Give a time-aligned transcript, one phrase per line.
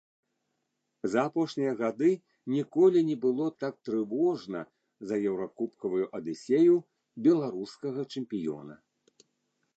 [1.15, 2.09] За апошнія гады
[2.55, 4.65] ніколі не было так трывожна
[5.11, 6.75] за еўракубкавую адысею
[7.29, 8.75] беларускага чэмпіёна.